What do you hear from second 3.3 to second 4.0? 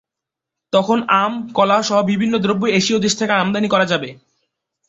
আমদানি করা